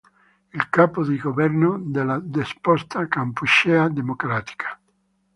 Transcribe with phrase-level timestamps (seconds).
[0.55, 4.81] Il capo di governo della deposta Kampuchea Democratica.